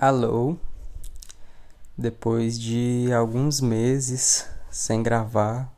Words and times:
Alô, 0.00 0.56
depois 1.96 2.56
de 2.56 3.12
alguns 3.12 3.60
meses 3.60 4.48
sem 4.70 5.02
gravar, 5.02 5.74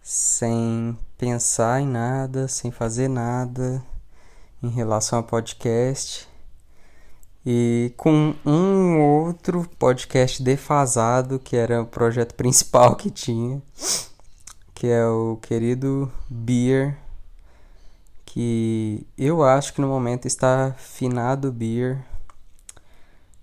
sem 0.00 0.96
pensar 1.18 1.80
em 1.80 1.88
nada, 1.88 2.46
sem 2.46 2.70
fazer 2.70 3.08
nada 3.08 3.82
em 4.62 4.68
relação 4.68 5.18
a 5.18 5.24
podcast 5.24 6.28
e 7.44 7.92
com 7.96 8.32
um 8.46 9.00
outro 9.00 9.68
podcast 9.76 10.40
defasado 10.40 11.40
que 11.40 11.56
era 11.56 11.82
o 11.82 11.86
projeto 11.86 12.36
principal 12.38 12.94
que 12.94 13.10
tinha, 13.10 13.60
que 14.72 14.86
é 14.86 15.04
o 15.04 15.36
querido 15.42 16.12
Beer, 16.30 16.96
que 18.24 19.04
eu 19.18 19.42
acho 19.42 19.74
que 19.74 19.80
no 19.80 19.88
momento 19.88 20.26
está 20.26 20.76
finado 20.78 21.50
Beer 21.50 22.11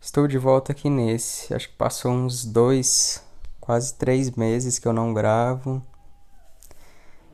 Estou 0.01 0.29
de 0.29 0.37
volta 0.37 0.71
aqui 0.71 0.89
nesse. 0.89 1.53
Acho 1.53 1.67
que 1.67 1.75
passou 1.75 2.13
uns 2.13 2.45
dois, 2.45 3.21
quase 3.59 3.93
três 3.93 4.31
meses 4.31 4.79
que 4.79 4.87
eu 4.87 4.93
não 4.93 5.13
gravo. 5.13 5.83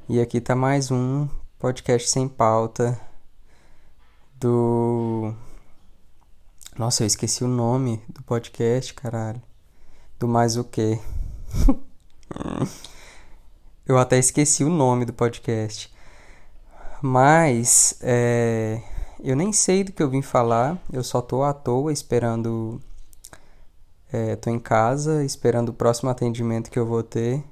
E 0.10 0.20
aqui 0.20 0.42
tá 0.42 0.56
mais 0.56 0.90
um 0.90 1.30
podcast 1.60 2.10
sem 2.10 2.28
pauta 2.28 3.00
do. 4.40 5.32
Nossa, 6.76 7.04
eu 7.04 7.08
esqueci 7.08 7.44
o 7.44 7.48
nome 7.48 8.02
do 8.10 8.24
podcast, 8.24 8.96
caralho. 8.96 9.42
Do 10.18 10.28
mais 10.28 10.58
o 10.58 10.64
quê? 10.64 11.00
eu 13.86 14.00
até 14.00 14.18
esqueci 14.18 14.64
o 14.64 14.70
nome 14.70 15.06
do 15.06 15.14
podcast. 15.14 15.94
Mas, 17.00 18.00
é 18.02 18.82
eu 19.24 19.36
nem 19.36 19.52
sei 19.54 19.84
do 19.84 19.92
que 19.92 20.04
eu 20.04 20.10
vim 20.10 20.22
falar, 20.22 20.78
eu 20.92 21.04
só 21.04 21.22
tô 21.22 21.44
à 21.44 21.54
toa 21.54 21.92
esperando. 21.92 22.82
É, 24.12 24.36
tô 24.36 24.50
em 24.50 24.60
casa 24.60 25.24
esperando 25.24 25.70
o 25.70 25.74
próximo 25.74 26.10
atendimento 26.10 26.70
que 26.70 26.80
eu 26.80 26.86
vou 26.86 27.04
ter. 27.04 27.44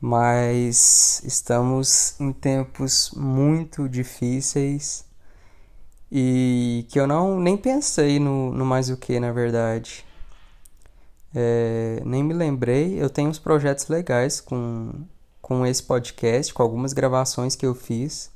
Mas 0.00 1.22
estamos 1.24 2.18
em 2.20 2.32
tempos 2.32 3.10
muito 3.16 3.88
difíceis 3.88 5.04
e 6.12 6.86
que 6.90 7.00
eu 7.00 7.06
não 7.06 7.40
nem 7.40 7.56
pensei 7.56 8.18
no, 8.18 8.52
no 8.52 8.66
mais 8.66 8.90
o 8.90 8.96
que, 8.96 9.18
na 9.18 9.32
verdade. 9.32 10.04
É, 11.34 12.02
nem 12.04 12.22
me 12.22 12.34
lembrei. 12.34 13.02
Eu 13.02 13.08
tenho 13.10 13.30
uns 13.30 13.38
projetos 13.38 13.88
legais 13.88 14.40
com, 14.40 14.92
com 15.40 15.66
esse 15.66 15.82
podcast, 15.82 16.52
com 16.52 16.62
algumas 16.62 16.92
gravações 16.92 17.56
que 17.56 17.66
eu 17.66 17.74
fiz 17.74 18.33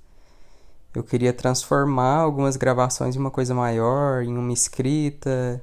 eu 0.95 1.03
queria 1.03 1.33
transformar 1.33 2.17
algumas 2.17 2.57
gravações 2.57 3.15
em 3.15 3.19
uma 3.19 3.31
coisa 3.31 3.55
maior, 3.55 4.23
em 4.23 4.37
uma 4.37 4.53
escrita, 4.53 5.63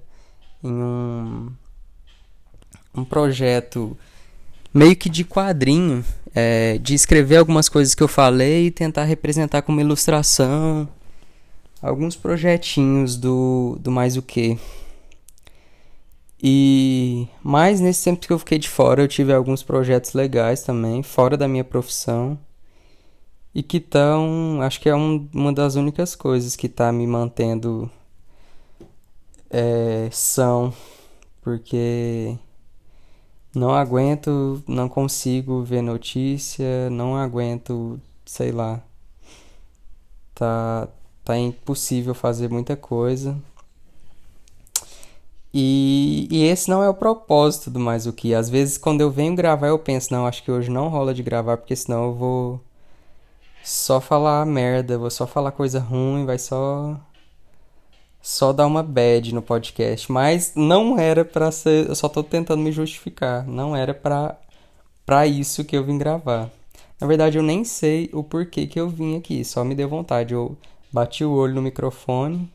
em 0.64 0.72
um, 0.72 1.52
um 2.94 3.04
projeto 3.04 3.98
meio 4.74 4.96
que 4.96 5.10
de 5.10 5.24
quadrinho, 5.24 6.04
é, 6.34 6.78
de 6.78 6.94
escrever 6.94 7.38
algumas 7.38 7.70
coisas 7.70 7.96
que 7.96 8.04
eu 8.04 8.08
falei 8.08 8.68
e 8.68 8.72
tentar 8.72 9.06
representar 9.06 9.62
com 9.62 9.72
uma 9.72 9.82
ilustração, 9.82 10.88
alguns 11.82 12.16
projetinhos 12.16 13.16
do, 13.16 13.78
do 13.80 13.92
mais 13.92 14.18
o 14.18 14.22
que. 14.22 14.60
E 16.42 17.28
mais 17.42 17.80
nesse 17.80 18.04
tempo 18.04 18.28
que 18.28 18.32
eu 18.32 18.38
fiquei 18.38 18.60
de 18.60 18.70
fora, 18.70 19.02
eu 19.02 19.08
tive 19.08 19.34
alguns 19.34 19.64
projetos 19.64 20.14
legais 20.14 20.62
também, 20.62 21.02
fora 21.02 21.36
da 21.36 21.48
minha 21.48 21.64
profissão 21.64 22.38
e 23.56 23.64
que 23.64 23.78
estão, 23.78 24.62
acho 24.62 24.82
que 24.82 24.90
é 24.90 24.96
um, 24.96 25.30
uma 25.34 25.54
das 25.54 25.76
únicas 25.76 26.14
coisas 26.14 26.58
que 26.58 26.68
está 26.68 26.92
me 26.92 27.08
mantendo 27.08 27.90
é, 29.50 30.10
são, 30.12 30.74
porque 31.42 32.38
não 33.56 33.74
aguento, 33.74 34.62
não 34.68 34.90
consigo 34.90 35.64
ver 35.64 35.82
notícia, 35.82 36.90
não 36.90 37.16
aguento, 37.16 38.00
sei 38.26 38.52
lá, 38.52 38.84
tá, 40.36 40.90
tá 41.24 41.38
impossível 41.38 42.14
fazer 42.14 42.50
muita 42.50 42.76
coisa. 42.76 43.38
E, 45.54 46.28
e 46.30 46.44
esse 46.44 46.70
não 46.70 46.84
é 46.84 46.90
o 46.90 46.94
propósito 46.94 47.70
do 47.72 47.80
mais 47.80 48.06
o 48.06 48.12
que. 48.12 48.34
Às 48.36 48.50
vezes, 48.50 48.78
quando 48.78 49.00
eu 49.02 49.10
venho 49.10 49.36
gravar, 49.36 49.68
eu 49.68 49.80
penso, 49.80 50.12
não, 50.14 50.28
acho 50.28 50.44
que 50.44 50.52
hoje 50.52 50.70
não 50.70 50.90
rola 50.90 51.14
de 51.14 51.24
gravar, 51.24 51.56
porque 51.58 51.76
senão 51.76 52.08
eu 52.08 52.14
vou 52.14 52.65
só 53.66 54.00
falar 54.00 54.46
merda, 54.46 54.96
vou 54.96 55.10
só 55.10 55.26
falar 55.26 55.52
coisa 55.52 55.80
ruim, 55.80 56.24
vai 56.24 56.38
só 56.38 57.00
só 58.22 58.54
dar 58.54 58.68
uma 58.68 58.84
bad 58.84 59.34
no 59.34 59.42
podcast, 59.42 60.12
mas 60.12 60.54
não 60.56 61.00
era 61.00 61.26
para 61.26 61.52
ser, 61.52 61.88
eu 61.88 61.96
só 61.96 62.08
tô 62.08 62.24
tentando 62.24 62.62
me 62.62 62.72
justificar, 62.72 63.46
não 63.48 63.76
era 63.76 63.94
para 63.94 64.38
para 65.06 65.28
isso 65.28 65.64
que 65.66 65.76
eu 65.78 65.84
vim 65.84 65.98
gravar. 65.98 66.50
Na 67.00 67.08
verdade, 67.08 67.38
eu 67.38 67.44
nem 67.44 67.64
sei 67.64 68.10
o 68.14 68.24
porquê 68.24 68.68
que 68.68 68.80
eu 68.80 68.90
vim 68.90 69.18
aqui, 69.18 69.44
só 69.44 69.64
me 69.64 69.76
deu 69.76 69.90
vontade. 69.90 70.34
Eu 70.34 70.58
bati 70.92 71.24
o 71.24 71.32
olho 71.32 71.56
no 71.56 71.62
microfone, 71.62 72.52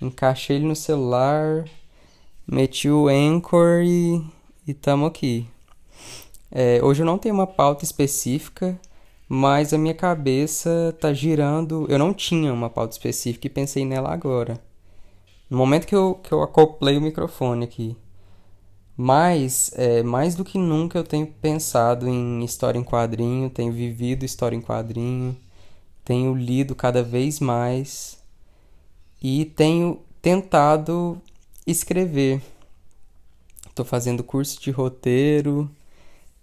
encaixei 0.00 0.56
ele 0.56 0.66
no 0.66 0.76
celular, 0.76 1.64
meti 2.46 2.90
o 2.90 3.08
Anchor 3.08 3.82
e, 3.84 4.24
e 4.66 4.74
tamo 4.74 5.06
aqui. 5.06 5.46
É, 6.50 6.80
hoje 6.82 7.02
eu 7.02 7.06
não 7.06 7.18
tenho 7.18 7.34
uma 7.34 7.46
pauta 7.46 7.84
específica, 7.84 8.78
mas 9.32 9.72
a 9.72 9.78
minha 9.78 9.94
cabeça 9.94 10.92
tá 10.98 11.12
girando. 11.12 11.86
Eu 11.88 12.00
não 12.00 12.12
tinha 12.12 12.52
uma 12.52 12.68
pauta 12.68 12.94
específica 12.94 13.46
e 13.46 13.50
pensei 13.50 13.84
nela 13.84 14.12
agora. 14.12 14.60
No 15.48 15.56
momento 15.56 15.86
que 15.86 15.94
eu, 15.94 16.16
que 16.16 16.32
eu 16.32 16.42
acoplei 16.42 16.96
o 16.96 17.00
microfone 17.00 17.64
aqui. 17.64 17.96
Mas, 18.96 19.70
é, 19.76 20.02
mais 20.02 20.34
do 20.34 20.44
que 20.44 20.58
nunca, 20.58 20.98
eu 20.98 21.04
tenho 21.04 21.28
pensado 21.28 22.08
em 22.08 22.42
história 22.44 22.76
em 22.76 22.82
quadrinho, 22.82 23.48
tenho 23.48 23.72
vivido 23.72 24.24
história 24.24 24.56
em 24.56 24.60
quadrinho, 24.60 25.36
tenho 26.04 26.34
lido 26.34 26.74
cada 26.74 27.00
vez 27.00 27.38
mais 27.38 28.18
e 29.22 29.44
tenho 29.44 30.00
tentado 30.20 31.22
escrever. 31.64 32.42
Estou 33.68 33.84
fazendo 33.84 34.24
curso 34.24 34.60
de 34.60 34.72
roteiro, 34.72 35.70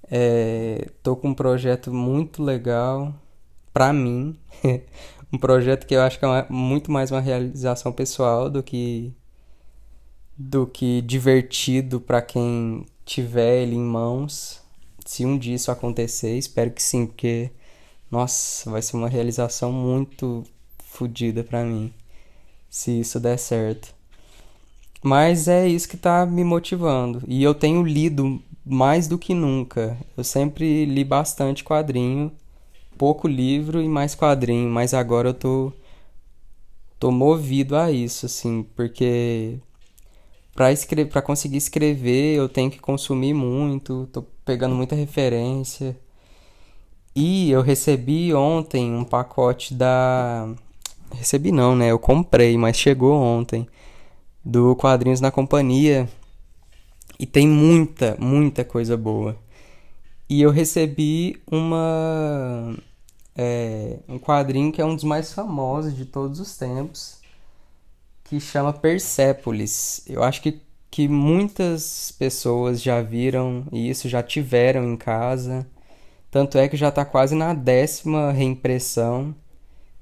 é, 0.10 0.90
tô 1.04 1.16
com 1.16 1.30
um 1.30 1.34
projeto 1.34 1.94
muito 1.94 2.44
legal 2.44 3.14
para 3.74 3.94
mim. 3.94 4.38
um 5.32 5.38
projeto 5.38 5.86
que 5.86 5.96
eu 5.96 6.02
acho 6.02 6.20
que 6.20 6.26
é 6.26 6.28
uma, 6.28 6.46
muito 6.50 6.92
mais 6.92 7.12
uma 7.12 7.22
realização 7.22 7.92
pessoal 7.92 8.50
do 8.50 8.64
que 8.64 9.14
do 10.38 10.68
que 10.68 11.02
divertido 11.02 12.00
para 12.00 12.22
quem 12.22 12.86
tiver 13.06 13.64
ele 13.64 13.76
em 13.76 13.82
mãos. 13.82 14.62
Se 15.06 15.26
um 15.26 15.38
dia 15.38 15.56
isso 15.56 15.72
acontecer, 15.72 16.38
espero 16.38 16.72
que 16.72 16.82
sim, 16.84 17.08
porque 17.08 17.52
nossa, 18.12 18.70
vai 18.72 18.82
ser 18.82 18.98
uma 18.98 19.10
realização 19.10 19.72
muito 19.72 20.44
fodida 20.80 21.44
para 21.44 21.64
mim, 21.64 21.94
se 22.70 23.00
isso 23.02 23.20
der 23.20 23.38
certo. 23.38 23.97
Mas 25.04 25.48
é 25.48 25.68
isso 25.68 25.88
que 25.88 25.98
tá 25.98 26.26
me 26.26 26.44
motivando. 26.44 27.24
E 27.28 27.44
eu 27.44 27.54
tenho 27.54 27.84
lido 27.84 28.42
mais 28.66 29.08
do 29.08 29.18
que 29.18 29.34
nunca. 29.34 29.98
Eu 30.16 30.24
sempre 30.24 30.86
li 30.86 31.04
bastante 31.04 31.64
quadrinho, 31.64 32.32
pouco 32.98 33.28
livro 33.28 33.82
e 33.82 33.88
mais 33.88 34.16
quadrinho, 34.16 34.70
mas 34.70 34.94
agora 34.94 35.30
eu 35.30 35.34
tô 35.34 35.72
tô 37.00 37.12
movido 37.12 37.76
a 37.76 37.92
isso 37.92 38.26
assim, 38.26 38.64
porque 38.76 39.60
para 40.56 40.72
escrever, 40.72 41.12
para 41.12 41.22
conseguir 41.22 41.58
escrever, 41.58 42.36
eu 42.36 42.50
tenho 42.50 42.72
que 42.72 42.80
consumir 42.80 43.34
muito, 43.34 44.10
tô 44.12 44.24
pegando 44.44 44.76
muita 44.76 44.96
referência. 44.96 45.96
E 47.16 47.50
eu 47.52 47.62
recebi 47.62 48.34
ontem 48.34 48.92
um 48.94 49.04
pacote 49.04 49.74
da 49.74 50.48
recebi 51.16 51.52
não, 51.52 51.76
né? 51.76 51.92
Eu 51.92 52.00
comprei, 52.00 52.58
mas 52.58 52.78
chegou 52.78 53.14
ontem 53.16 53.68
do 54.48 54.76
Quadrinhos 54.78 55.20
na 55.20 55.30
Companhia 55.30 56.08
e 57.20 57.26
tem 57.26 57.46
muita, 57.46 58.16
muita 58.18 58.64
coisa 58.64 58.96
boa. 58.96 59.38
E 60.30 60.42
eu 60.42 60.52
recebi 60.52 61.42
uma 61.52 62.74
é, 63.36 64.00
um 64.08 64.18
quadrinho 64.18 64.72
que 64.72 64.82
é 64.82 64.86
um 64.86 64.96
dos 64.96 65.04
mais 65.04 65.34
famosos 65.34 65.96
de 65.96 66.06
todos 66.06 66.40
os 66.40 66.58
tempos, 66.58 67.20
que 68.24 68.40
chama 68.40 68.72
Persepolis. 68.72 70.04
Eu 70.08 70.24
acho 70.24 70.42
que, 70.42 70.62
que 70.90 71.10
muitas 71.10 72.14
pessoas 72.18 72.82
já 72.82 73.02
viram 73.02 73.66
isso, 73.72 74.08
já 74.08 74.24
tiveram 74.24 74.86
em 74.94 74.96
casa. 74.96 75.68
Tanto 76.32 76.58
é 76.58 76.70
que 76.70 76.78
já 76.78 76.90
está 76.90 77.04
quase 77.06 77.36
na 77.36 77.54
décima 77.54 78.32
reimpressão. 78.32 79.36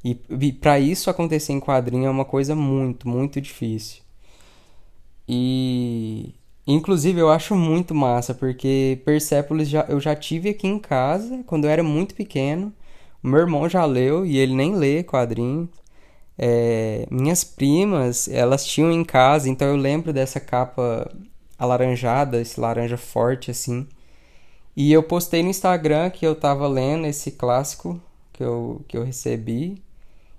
E, 0.03 0.19
e 0.30 0.53
para 0.53 0.80
isso 0.80 1.09
acontecer 1.09 1.53
em 1.53 1.59
quadrinho 1.59 2.06
é 2.06 2.09
uma 2.09 2.25
coisa 2.25 2.56
muito, 2.56 3.07
muito 3.07 3.42
difícil. 3.42 4.05
E 5.27 6.36
Inclusive, 6.68 7.19
eu 7.19 7.30
acho 7.30 7.56
muito 7.56 7.94
massa, 7.94 8.33
porque 8.33 9.00
Persepolis 9.06 9.69
já, 9.69 9.86
eu 9.88 10.00
já 10.00 10.16
tive 10.16 10.50
aqui 10.50 10.68
em 10.68 10.80
casa 10.80 11.44
quando 11.45 11.66
eu 11.66 11.69
era 11.69 11.83
muito 11.83 12.16
pequeno. 12.16 12.74
Meu 13.22 13.39
irmão 13.39 13.69
já 13.69 13.86
leu 13.86 14.25
e 14.25 14.38
ele 14.38 14.56
nem 14.56 14.75
lê 14.75 15.04
quadrinho. 15.04 15.69
É, 16.38 17.07
minhas 17.12 17.44
primas, 17.44 18.27
elas 18.27 18.66
tinham 18.66 18.92
em 18.92 19.04
casa, 19.06 19.50
então 19.50 19.68
eu 19.69 19.77
lembro 19.77 20.12
dessa 20.13 20.39
capa 20.39 21.12
alaranjada, 21.57 22.42
esse 22.42 22.60
laranja 22.60 22.98
forte 22.98 23.51
assim. 23.51 23.88
E 24.75 24.92
eu 24.92 25.04
postei 25.04 25.44
no 25.44 25.50
Instagram 25.50 26.10
que 26.10 26.25
eu 26.28 26.36
tava 26.36 26.68
lendo 26.68 27.07
esse 27.07 27.31
clássico 27.31 28.01
que 28.33 28.44
eu, 28.44 28.81
que 28.88 28.98
eu 28.98 29.04
recebi. 29.04 29.81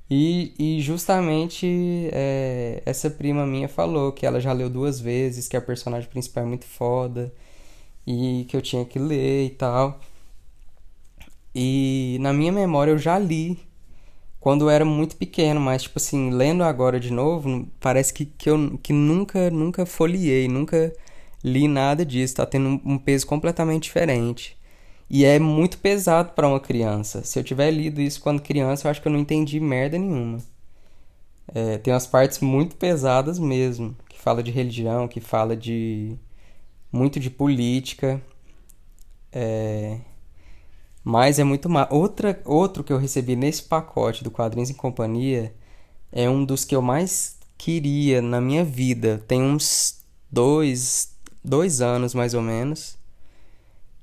E, 0.08 0.54
e 0.58 0.80
justamente 0.80 1.66
é, 2.12 2.82
essa 2.86 3.10
prima 3.10 3.44
minha 3.46 3.68
falou 3.68 4.12
que 4.12 4.24
ela 4.24 4.40
já 4.40 4.52
leu 4.52 4.70
duas 4.70 5.00
vezes, 5.00 5.48
que 5.48 5.56
a 5.56 5.60
personagem 5.60 6.08
principal 6.08 6.44
é 6.44 6.46
muito 6.46 6.64
foda 6.64 7.32
e 8.06 8.46
que 8.48 8.56
eu 8.56 8.62
tinha 8.62 8.84
que 8.84 8.98
ler 8.98 9.46
e 9.46 9.50
tal. 9.50 10.00
E 11.54 12.18
na 12.20 12.32
minha 12.32 12.52
memória 12.52 12.92
eu 12.92 12.98
já 12.98 13.18
li 13.18 13.58
quando 14.40 14.66
eu 14.66 14.70
era 14.70 14.84
muito 14.84 15.16
pequeno, 15.16 15.60
mas 15.60 15.82
tipo 15.82 15.98
assim, 15.98 16.30
lendo 16.30 16.62
agora 16.62 17.00
de 17.00 17.12
novo, 17.12 17.66
parece 17.80 18.14
que, 18.14 18.26
que 18.26 18.48
eu 18.50 18.78
que 18.82 18.92
nunca, 18.92 19.50
nunca 19.50 19.86
folhei, 19.86 20.48
nunca 20.48 20.92
li 21.44 21.68
nada 21.68 22.04
disso, 22.04 22.36
tá 22.36 22.46
tendo 22.46 22.80
um 22.84 22.98
peso 22.98 23.26
completamente 23.26 23.84
diferente. 23.84 24.55
E 25.08 25.24
é 25.24 25.38
muito 25.38 25.78
pesado 25.78 26.32
para 26.32 26.48
uma 26.48 26.60
criança. 26.60 27.22
Se 27.24 27.38
eu 27.38 27.44
tiver 27.44 27.70
lido 27.70 28.00
isso 28.00 28.20
quando 28.20 28.42
criança, 28.42 28.86
eu 28.86 28.90
acho 28.90 29.00
que 29.00 29.08
eu 29.08 29.12
não 29.12 29.20
entendi 29.20 29.60
merda 29.60 29.98
nenhuma. 29.98 30.38
É, 31.54 31.78
tem 31.78 31.92
umas 31.92 32.06
partes 32.06 32.40
muito 32.40 32.76
pesadas 32.76 33.38
mesmo, 33.38 33.96
que 34.08 34.18
fala 34.18 34.42
de 34.42 34.50
religião, 34.50 35.06
que 35.08 35.20
fala 35.20 35.56
de 35.56 36.16
muito 36.92 37.20
de 37.20 37.30
política. 37.30 38.20
É, 39.32 40.00
mas 41.04 41.38
é 41.38 41.44
muito 41.44 41.68
mais. 41.68 41.88
Outra, 41.90 42.40
outro 42.44 42.82
que 42.82 42.92
eu 42.92 42.98
recebi 42.98 43.36
nesse 43.36 43.62
pacote 43.62 44.24
do 44.24 44.30
Quadrinhos 44.30 44.70
em 44.70 44.74
Companhia 44.74 45.54
é 46.12 46.28
um 46.28 46.44
dos 46.44 46.64
que 46.64 46.74
eu 46.74 46.82
mais 46.82 47.38
queria 47.56 48.20
na 48.20 48.40
minha 48.40 48.64
vida. 48.64 49.22
Tem 49.28 49.40
uns 49.42 50.00
dois, 50.30 51.14
dois 51.44 51.80
anos 51.80 52.14
mais 52.14 52.34
ou 52.34 52.42
menos 52.42 52.98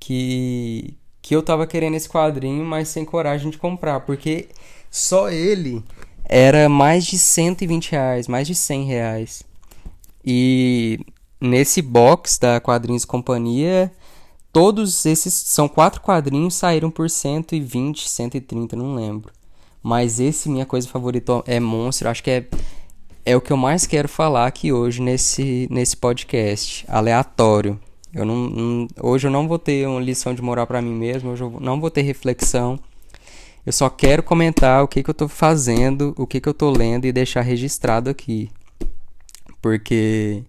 que 0.04 0.98
que 1.22 1.34
eu 1.34 1.42
tava 1.42 1.66
querendo 1.66 1.94
esse 1.94 2.06
quadrinho, 2.06 2.62
mas 2.66 2.88
sem 2.88 3.02
coragem 3.02 3.50
de 3.50 3.56
comprar, 3.56 4.00
porque 4.00 4.48
só 4.90 5.30
ele 5.30 5.82
era 6.22 6.68
mais 6.68 7.06
de 7.06 7.18
120 7.18 7.92
reais, 7.92 8.28
mais 8.28 8.46
de 8.46 8.54
100 8.54 8.84
reais. 8.84 9.42
E 10.22 11.00
nesse 11.40 11.80
box 11.80 12.38
da 12.38 12.60
Quadrinhos 12.60 13.06
Companhia, 13.06 13.90
todos 14.52 15.06
esses 15.06 15.32
são 15.32 15.66
quatro 15.66 16.02
quadrinhos 16.02 16.52
saíram 16.54 16.90
por 16.90 17.08
120, 17.08 18.06
130, 18.06 18.76
não 18.76 18.94
lembro. 18.94 19.32
Mas 19.82 20.20
esse 20.20 20.50
minha 20.50 20.66
coisa 20.66 20.86
favorita 20.86 21.42
é 21.46 21.58
Monstro, 21.58 22.10
acho 22.10 22.22
que 22.22 22.30
é 22.30 22.46
é 23.26 23.34
o 23.34 23.40
que 23.40 23.50
eu 23.50 23.56
mais 23.56 23.86
quero 23.86 24.08
falar 24.10 24.46
aqui 24.46 24.70
hoje 24.70 25.00
nesse 25.00 25.66
nesse 25.70 25.96
podcast, 25.96 26.84
aleatório. 26.86 27.80
Eu 28.14 28.24
não, 28.24 28.48
não, 28.48 28.88
hoje 29.02 29.26
eu 29.26 29.30
não 29.30 29.48
vou 29.48 29.58
ter 29.58 29.86
uma 29.88 30.00
lição 30.00 30.34
de 30.34 30.40
moral 30.40 30.66
para 30.66 30.80
mim 30.80 30.94
mesmo, 30.94 31.30
hoje 31.30 31.42
eu 31.42 31.58
não 31.60 31.80
vou 31.80 31.90
ter 31.90 32.02
reflexão. 32.02 32.78
Eu 33.66 33.72
só 33.72 33.88
quero 33.88 34.22
comentar 34.22 34.84
o 34.84 34.88
que, 34.88 35.02
que 35.02 35.10
eu 35.10 35.12
estou 35.12 35.28
fazendo, 35.28 36.14
o 36.16 36.26
que, 36.26 36.40
que 36.40 36.48
eu 36.48 36.52
estou 36.52 36.70
lendo 36.70 37.06
e 37.06 37.12
deixar 37.12 37.40
registrado 37.40 38.10
aqui. 38.10 38.50
Porque 39.60 40.42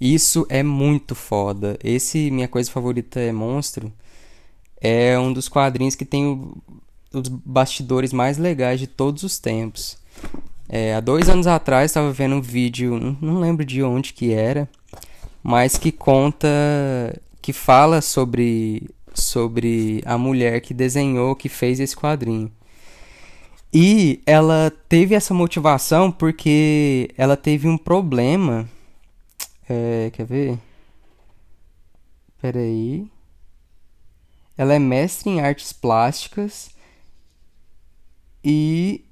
isso 0.00 0.44
é 0.48 0.62
muito 0.62 1.14
foda. 1.14 1.78
Esse 1.82 2.30
Minha 2.30 2.48
Coisa 2.48 2.70
Favorita 2.70 3.20
é 3.20 3.32
Monstro 3.32 3.92
é 4.80 5.18
um 5.18 5.32
dos 5.32 5.48
quadrinhos 5.48 5.94
que 5.94 6.04
tem 6.04 6.26
o, 6.26 6.56
os 7.12 7.28
bastidores 7.28 8.12
mais 8.12 8.38
legais 8.38 8.78
de 8.78 8.86
todos 8.86 9.22
os 9.22 9.38
tempos. 9.38 9.96
É, 10.68 10.94
há 10.94 11.00
dois 11.00 11.28
anos 11.28 11.46
atrás 11.46 11.90
estava 11.90 12.12
vendo 12.12 12.36
um 12.36 12.40
vídeo, 12.40 12.98
não, 12.98 13.16
não 13.20 13.40
lembro 13.40 13.64
de 13.64 13.82
onde 13.82 14.12
que 14.12 14.32
era, 14.32 14.68
mas 15.48 15.78
que 15.78 15.92
conta, 15.92 16.48
que 17.40 17.52
fala 17.52 18.00
sobre 18.00 18.90
sobre 19.14 20.02
a 20.04 20.18
mulher 20.18 20.60
que 20.60 20.74
desenhou, 20.74 21.36
que 21.36 21.48
fez 21.48 21.78
esse 21.78 21.96
quadrinho. 21.96 22.50
E 23.72 24.20
ela 24.26 24.72
teve 24.88 25.14
essa 25.14 25.32
motivação 25.32 26.10
porque 26.10 27.10
ela 27.16 27.36
teve 27.36 27.68
um 27.68 27.78
problema. 27.78 28.68
É, 29.68 30.10
quer 30.12 30.26
ver? 30.26 30.58
Peraí. 32.42 33.08
Ela 34.58 34.74
é 34.74 34.80
mestre 34.80 35.30
em 35.30 35.40
artes 35.40 35.72
plásticas 35.72 36.70
e 38.44 39.04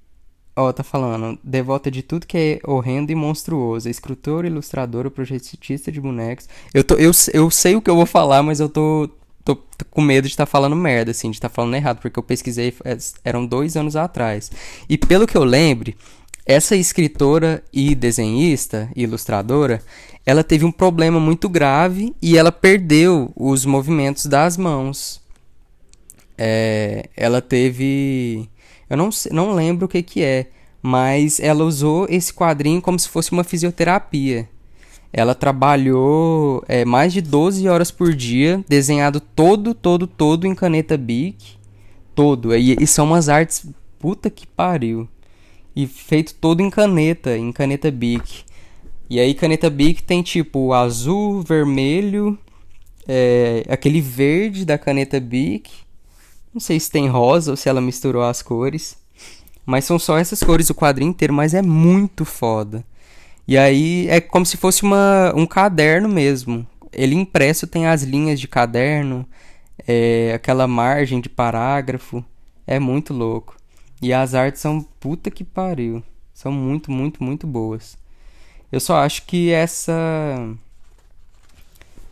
Ó, 0.56 0.72
tá 0.72 0.84
falando, 0.84 1.36
devota 1.42 1.90
de 1.90 2.00
tudo 2.00 2.28
que 2.28 2.38
é 2.38 2.60
horrendo 2.64 3.10
e 3.10 3.14
monstruoso. 3.14 3.88
Escritora, 3.88 4.46
ilustradora, 4.46 5.10
projetista 5.10 5.90
de 5.90 6.00
bonecos. 6.00 6.48
Eu, 6.72 6.84
tô, 6.84 6.94
eu, 6.94 7.10
eu 7.32 7.50
sei 7.50 7.74
o 7.74 7.82
que 7.82 7.90
eu 7.90 7.96
vou 7.96 8.06
falar, 8.06 8.40
mas 8.42 8.60
eu 8.60 8.68
tô, 8.68 9.10
tô, 9.44 9.56
tô 9.56 9.84
com 9.90 10.00
medo 10.00 10.28
de 10.28 10.34
estar 10.34 10.46
tá 10.46 10.50
falando 10.50 10.76
merda, 10.76 11.10
assim, 11.10 11.28
de 11.28 11.38
estar 11.38 11.48
tá 11.48 11.54
falando 11.54 11.74
errado, 11.74 11.98
porque 12.00 12.16
eu 12.16 12.22
pesquisei, 12.22 12.72
é, 12.84 12.96
eram 13.24 13.44
dois 13.44 13.76
anos 13.76 13.96
atrás. 13.96 14.52
E 14.88 14.96
pelo 14.96 15.26
que 15.26 15.36
eu 15.36 15.42
lembre, 15.42 15.96
essa 16.46 16.76
escritora 16.76 17.60
e 17.72 17.92
desenhista 17.96 18.88
e 18.94 19.02
ilustradora, 19.02 19.82
ela 20.24 20.44
teve 20.44 20.64
um 20.64 20.72
problema 20.72 21.18
muito 21.18 21.48
grave 21.48 22.14
e 22.22 22.38
ela 22.38 22.52
perdeu 22.52 23.32
os 23.34 23.64
movimentos 23.64 24.26
das 24.26 24.56
mãos. 24.56 25.20
É, 26.38 27.08
ela 27.16 27.40
teve 27.42 28.48
eu 28.94 28.96
não, 28.96 29.10
não 29.30 29.54
lembro 29.54 29.86
o 29.86 29.88
que, 29.88 30.02
que 30.02 30.22
é, 30.22 30.46
mas 30.80 31.40
ela 31.40 31.64
usou 31.64 32.06
esse 32.08 32.32
quadrinho 32.32 32.80
como 32.80 32.98
se 32.98 33.08
fosse 33.08 33.32
uma 33.32 33.44
fisioterapia. 33.44 34.48
Ela 35.12 35.34
trabalhou 35.34 36.64
é, 36.66 36.84
mais 36.84 37.12
de 37.12 37.20
12 37.20 37.68
horas 37.68 37.90
por 37.90 38.14
dia, 38.14 38.64
desenhado 38.68 39.20
todo, 39.20 39.74
todo, 39.74 40.06
todo 40.06 40.46
em 40.46 40.54
caneta 40.54 40.96
Bic. 40.96 41.56
Todo. 42.14 42.54
E, 42.54 42.76
e 42.80 42.86
são 42.86 43.06
umas 43.06 43.28
artes. 43.28 43.66
Puta 43.98 44.28
que 44.28 44.46
pariu. 44.46 45.08
E 45.74 45.86
feito 45.86 46.34
todo 46.34 46.60
em 46.60 46.70
caneta, 46.70 47.36
em 47.36 47.52
caneta 47.52 47.90
Bic. 47.90 48.44
E 49.08 49.20
aí, 49.20 49.34
caneta 49.34 49.70
Bic 49.70 50.02
tem 50.02 50.22
tipo 50.22 50.72
azul, 50.72 51.42
vermelho, 51.42 52.38
é, 53.06 53.64
aquele 53.68 54.00
verde 54.00 54.64
da 54.64 54.78
caneta 54.78 55.20
Bic 55.20 55.83
não 56.54 56.60
sei 56.60 56.78
se 56.78 56.90
tem 56.90 57.08
rosa 57.08 57.50
ou 57.50 57.56
se 57.56 57.68
ela 57.68 57.80
misturou 57.80 58.22
as 58.22 58.40
cores. 58.40 58.96
Mas 59.66 59.84
são 59.84 59.98
só 59.98 60.16
essas 60.16 60.42
cores 60.42 60.70
o 60.70 60.74
quadrinho 60.74 61.10
inteiro, 61.10 61.34
mas 61.34 61.52
é 61.52 61.60
muito 61.60 62.24
foda. 62.24 62.84
E 63.46 63.58
aí 63.58 64.06
é 64.08 64.20
como 64.20 64.46
se 64.46 64.56
fosse 64.56 64.84
uma, 64.84 65.32
um 65.34 65.46
caderno 65.46 66.08
mesmo. 66.08 66.66
Ele 66.92 67.16
impresso 67.16 67.66
tem 67.66 67.86
as 67.86 68.02
linhas 68.02 68.38
de 68.38 68.46
caderno, 68.46 69.26
é, 69.86 70.32
aquela 70.34 70.68
margem 70.68 71.20
de 71.20 71.28
parágrafo. 71.28 72.24
É 72.66 72.78
muito 72.78 73.12
louco. 73.12 73.56
E 74.00 74.12
as 74.12 74.34
artes 74.34 74.60
são 74.60 74.80
puta 75.00 75.30
que 75.30 75.42
pariu. 75.42 76.02
São 76.32 76.52
muito, 76.52 76.90
muito, 76.92 77.22
muito 77.22 77.46
boas. 77.46 77.96
Eu 78.70 78.80
só 78.80 78.98
acho 78.98 79.24
que 79.26 79.50
essa 79.50 80.56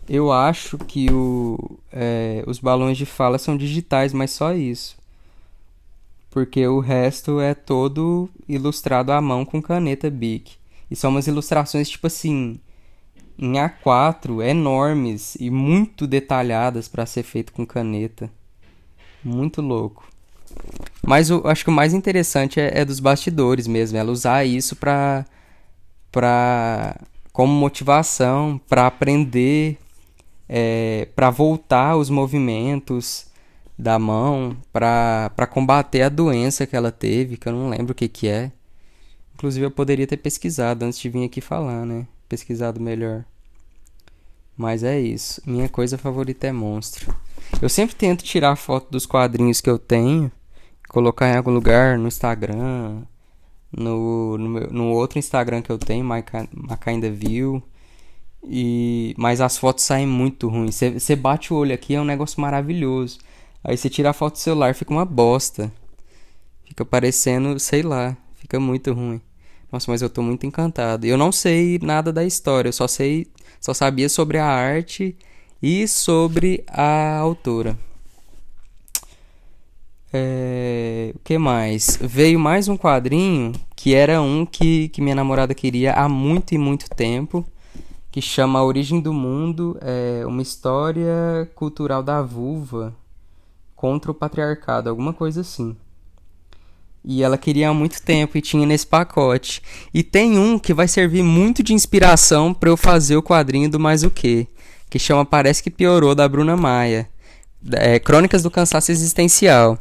eu 0.09 0.33
acho 0.33 0.79
que 0.79 1.11
o, 1.11 1.79
é, 1.93 2.43
os 2.47 2.59
balões 2.59 2.99
de 2.99 3.07
fala 3.07 3.39
são 3.39 3.57
digitais, 3.57 4.13
mas 4.13 4.31
só 4.31 4.53
isso. 4.53 4.97
Porque 6.31 6.67
o 6.67 6.81
resto 6.81 7.41
é 7.41 7.55
todo 7.55 8.29
ilustrado 8.49 9.13
à 9.13 9.21
mão 9.21 9.45
com 9.45 9.61
caneta 9.61 10.11
Bic. 10.11 10.53
E 10.91 10.97
são 10.97 11.11
umas 11.11 11.27
ilustrações, 11.27 11.89
tipo 11.89 12.07
assim, 12.07 12.59
em 13.39 13.53
A4, 13.55 14.43
enormes 14.45 15.37
e 15.37 15.51
muito 15.51 16.07
detalhadas 16.07 16.89
para 16.89 17.07
ser 17.07 17.23
feito 17.23 17.53
com 17.53 17.67
caneta. 17.67 18.31
Muito 19.23 19.61
louco. 19.61 20.09
Mas 21.03 21.31
eu 21.31 21.47
acho 21.47 21.65
que 21.65 21.71
o 21.71 21.73
mais 21.73 21.95
interessante 21.95 22.61
é, 22.61 22.81
é 22.81 22.85
dos 22.85 23.01
bastidores 23.01 23.67
mesmo, 23.67 23.97
ela 23.99 24.13
usar 24.13 24.45
isso 24.45 24.77
para 24.77 25.25
para 26.11 27.01
como 27.33 27.53
motivação, 27.55 28.61
para 28.69 28.87
aprender 28.87 29.79
é, 30.55 31.09
para 31.17 31.31
voltar 31.31 31.97
os 31.97 32.11
movimentos 32.11 33.27
da 33.79 33.99
mão, 33.99 34.55
para 34.71 35.47
combater 35.51 36.03
a 36.03 36.11
doença 36.11 36.67
que 36.67 36.77
ela 36.77 36.93
teve, 36.93 37.39
que 37.39 37.49
eu 37.49 37.55
não 37.55 37.71
lembro 37.71 37.93
o 37.93 37.95
que, 37.95 38.07
que 38.07 38.29
é. 38.29 38.53
Inclusive 39.33 39.65
eu 39.65 39.71
poderia 39.71 40.07
ter 40.07 40.19
pesquisado 40.19 40.85
antes 40.85 40.99
de 40.99 41.09
vir 41.09 41.25
aqui 41.25 41.41
falar, 41.41 41.87
né? 41.87 42.07
Pesquisado 42.29 42.79
melhor. 42.79 43.25
Mas 44.55 44.85
é 44.85 45.01
isso. 45.01 45.41
Minha 45.47 45.71
coisa 45.71 45.97
favorita 45.97 46.47
é 46.47 46.53
monstro. 46.53 47.17
Eu 47.63 47.71
sempre 47.71 47.97
tento 47.97 48.23
tirar 48.23 48.55
foto 48.57 48.91
dos 48.91 49.07
quadrinhos 49.07 49.63
que 49.63 49.71
eu 49.71 49.79
tenho, 49.79 50.31
colocar 50.87 51.31
em 51.31 51.37
algum 51.39 51.51
lugar 51.51 51.97
no 51.97 52.09
Instagram, 52.09 53.01
no, 53.73 54.37
no, 54.37 54.49
meu, 54.51 54.71
no 54.71 54.89
outro 54.91 55.19
Instagram 55.19 55.63
que 55.63 55.73
eu 55.73 55.79
tenho, 55.79 56.05
My, 56.05 56.23
My 56.53 56.77
Kinda 56.77 57.11
View. 57.11 57.63
E 58.45 59.15
mas 59.17 59.41
as 59.41 59.57
fotos 59.57 59.85
saem 59.85 60.07
muito 60.07 60.49
ruins. 60.49 60.81
Você 60.95 61.17
bate 61.17 61.53
o 61.53 61.57
olho 61.57 61.75
aqui 61.75 61.95
é 61.95 62.01
um 62.01 62.05
negócio 62.05 62.41
maravilhoso. 62.41 63.19
Aí 63.65 63.77
você 63.77 63.89
tira 63.89 64.11
a 64.11 64.13
foto 64.13 64.35
do 64.35 64.39
celular, 64.39 64.75
fica 64.75 64.93
uma 64.93 65.05
bosta. 65.05 65.73
Fica 66.65 66.85
parecendo, 66.85 67.59
sei 67.61 67.83
lá, 67.83 68.17
fica 68.37 68.59
muito 68.59 68.93
ruim. 68.93 69.21
Nossa, 69.71 69.91
mas 69.91 70.03
eu 70.03 70.11
tô 70.11 70.23
muito 70.23 70.47
encantado. 70.47 71.07
Eu 71.07 71.17
não 71.17 71.33
sei 71.33 71.79
nada 71.83 72.13
da 72.13 72.25
história, 72.25 72.69
eu 72.69 72.73
só 72.73 72.89
sei, 72.89 73.27
só 73.61 73.73
sabia 73.73 74.09
sobre 74.09 74.39
a 74.39 74.47
arte 74.47 75.17
e 75.63 75.87
sobre 75.87 76.65
a 76.69 77.17
autora. 77.17 77.79
É, 80.13 81.13
o 81.15 81.19
que 81.21 81.39
mais? 81.39 81.99
Veio 82.01 82.39
mais 82.39 82.69
um 82.69 82.77
quadrinho 82.77 83.53
que 83.75 83.95
era 83.95 84.21
um 84.21 84.45
que, 84.45 84.89
que 84.91 85.01
minha 85.01 85.15
namorada 85.15 85.55
queria 85.55 85.95
há 85.95 86.09
muito 86.09 86.55
e 86.55 86.59
muito 86.59 86.89
tempo, 86.91 87.45
que 88.13 88.21
chama 88.21 88.59
A 88.59 88.65
Origem 88.65 89.01
do 89.01 89.11
Mundo, 89.11 89.79
é 89.81 90.23
uma 90.27 90.43
história 90.43 91.51
cultural 91.55 92.03
da 92.03 92.21
vulva 92.21 92.95
contra 93.75 94.11
o 94.11 94.15
patriarcado, 94.15 94.91
alguma 94.91 95.15
coisa 95.15 95.41
assim. 95.41 95.75
E 97.03 97.23
ela 97.23 97.39
queria 97.39 97.71
há 97.71 97.75
muito 97.75 98.03
tempo 98.03 98.37
e 98.37 98.43
tinha 98.43 98.67
nesse 98.67 98.87
pacote. 98.87 99.63
E 99.93 100.03
tem 100.03 100.39
um 100.39 100.59
que 100.59 100.75
vai 100.75 100.87
servir 100.87 101.23
muito 101.23 101.63
de 101.63 101.73
inspiração 101.73 102.53
para 102.53 102.69
eu 102.69 102.77
fazer 102.77 103.17
o 103.17 103.23
quadrinho 103.23 103.69
do 103.69 103.81
Mais 103.81 104.05
o 104.05 104.11
Que, 104.11 104.47
que 104.91 104.99
chama 104.99 105.25
Parece 105.25 105.63
que 105.63 105.71
Piorou, 105.71 106.15
da 106.15 106.29
Bruna 106.29 106.55
Maia. 106.55 107.09
É, 107.73 107.99
Crônicas 107.99 108.43
do 108.43 108.51
Cansaço 108.51 108.93
Existencial. 108.93 109.79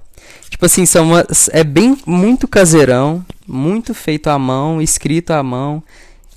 Tipo 0.50 0.66
assim, 0.66 0.86
são 0.86 1.06
uma, 1.06 1.28
é 1.52 1.64
bem 1.64 1.98
muito 2.06 2.48
caseirão, 2.48 3.26
muito 3.46 3.94
feito 3.94 4.28
à 4.28 4.40
mão, 4.40 4.82
escrito 4.82 5.32
à 5.32 5.44
mão. 5.44 5.84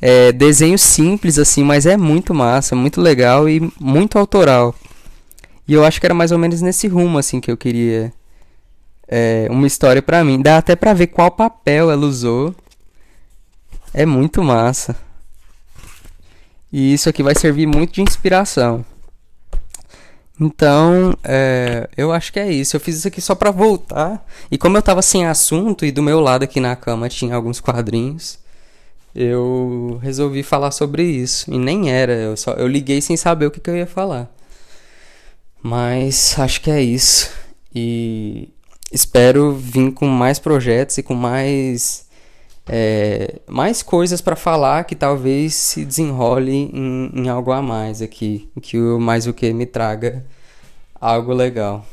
É, 0.06 0.32
desenho 0.32 0.78
simples 0.78 1.38
assim, 1.38 1.64
mas 1.64 1.87
é 1.87 1.96
muito 1.96 2.34
massa, 2.34 2.76
muito 2.76 3.00
legal 3.00 3.49
e 3.49 3.73
muito 3.80 4.18
autoral. 4.18 4.75
E 5.66 5.73
eu 5.73 5.82
acho 5.82 5.99
que 5.99 6.06
era 6.06 6.14
mais 6.14 6.30
ou 6.30 6.37
menos 6.37 6.61
nesse 6.61 6.87
rumo 6.87 7.16
assim 7.16 7.40
que 7.40 7.50
eu 7.50 7.56
queria 7.56 8.12
é, 9.08 9.49
uma 9.50 9.66
história 9.66 10.02
para 10.02 10.23
mim. 10.23 10.42
Dá 10.42 10.58
até 10.58 10.76
pra 10.76 10.92
ver 10.92 11.06
qual 11.06 11.30
papel 11.30 11.90
ela 11.90 12.04
usou. 12.04 12.54
É 13.94 14.04
muito 14.04 14.44
massa. 14.44 14.94
E 16.70 16.92
isso 16.92 17.08
aqui 17.08 17.23
vai 17.23 17.34
servir 17.34 17.66
muito 17.66 17.94
de 17.94 18.02
inspiração. 18.02 18.84
Então, 20.38 21.16
é, 21.25 21.88
eu 21.96 22.12
acho 22.12 22.30
que 22.30 22.38
é 22.38 22.52
isso. 22.52 22.76
Eu 22.76 22.80
fiz 22.80 22.99
isso 22.99 23.08
aqui 23.08 23.23
só 23.23 23.34
pra 23.34 23.50
voltar. 23.50 24.23
E 24.50 24.58
como 24.58 24.76
eu 24.76 24.82
tava 24.82 25.00
sem 25.00 25.25
assunto 25.25 25.87
e 25.87 25.90
do 25.90 26.02
meu 26.02 26.20
lado 26.20 26.42
aqui 26.42 26.61
na 26.61 26.76
cama 26.76 27.08
tinha 27.08 27.34
alguns 27.34 27.58
quadrinhos, 27.58 28.44
eu 29.14 29.99
resolvi 30.02 30.42
falar 30.42 30.71
sobre 30.71 31.04
isso. 31.04 31.52
E 31.52 31.59
nem 31.59 31.90
era, 31.90 32.12
eu, 32.14 32.37
só, 32.37 32.52
eu 32.54 32.66
liguei 32.66 33.00
sem 33.00 33.16
saber 33.16 33.47
o 33.47 33.50
que, 33.50 33.61
que 33.61 33.71
eu 33.71 33.76
ia 33.76 33.87
falar. 33.87 34.35
Mas 35.62 36.38
acho 36.38 36.61
que 36.61 36.71
é 36.71 36.83
isso. 36.83 37.30
E 37.75 38.49
espero 38.92 39.52
vir 39.52 39.92
com 39.92 40.06
mais 40.06 40.38
projetos 40.38 40.99
e 40.99 41.02
com 41.02 41.14
mais 41.14 42.04
é, 42.66 43.40
mais 43.47 43.83
coisas 43.83 44.21
para 44.21 44.37
falar 44.37 44.85
que 44.85 44.94
talvez 44.94 45.54
se 45.54 45.85
desenrole 45.85 46.52
em, 46.52 47.11
em, 47.14 47.28
algo 47.28 47.52
a 47.52 47.61
mais 47.61 48.00
aqui, 48.00 48.49
que 48.62 48.78
o 48.78 48.99
mais 48.99 49.26
o 49.26 49.35
que 49.35 49.52
me 49.52 49.66
traga 49.66 50.25
algo 51.00 51.33
legal. 51.33 51.87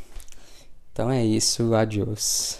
Então 0.94 1.10
é 1.12 1.24
isso, 1.24 1.74
adiós. 1.74 2.60